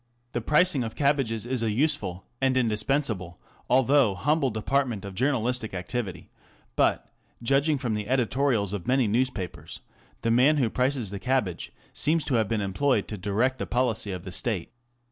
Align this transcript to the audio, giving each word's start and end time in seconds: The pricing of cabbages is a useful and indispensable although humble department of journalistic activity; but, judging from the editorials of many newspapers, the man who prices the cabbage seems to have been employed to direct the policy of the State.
The 0.31 0.41
pricing 0.41 0.83
of 0.83 0.95
cabbages 0.95 1.45
is 1.45 1.61
a 1.61 1.69
useful 1.69 2.25
and 2.41 2.57
indispensable 2.57 3.39
although 3.69 4.15
humble 4.15 4.49
department 4.49 5.05
of 5.05 5.13
journalistic 5.13 5.75
activity; 5.75 6.31
but, 6.75 7.13
judging 7.43 7.77
from 7.77 7.93
the 7.93 8.07
editorials 8.07 8.73
of 8.73 8.87
many 8.87 9.07
newspapers, 9.07 9.81
the 10.23 10.31
man 10.31 10.57
who 10.57 10.71
prices 10.71 11.11
the 11.11 11.19
cabbage 11.19 11.71
seems 11.93 12.25
to 12.25 12.33
have 12.33 12.47
been 12.47 12.61
employed 12.61 13.07
to 13.09 13.15
direct 13.19 13.59
the 13.59 13.67
policy 13.67 14.11
of 14.11 14.23
the 14.23 14.31
State. 14.31 14.71